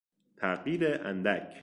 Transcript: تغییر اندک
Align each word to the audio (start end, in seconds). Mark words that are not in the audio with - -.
تغییر 0.37 1.01
اندک 1.07 1.47